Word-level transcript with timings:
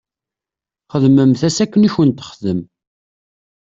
Xdmemt-as 1.01 1.57
akken 1.63 1.87
i 1.87 1.89
kent-texdem. 1.93 2.59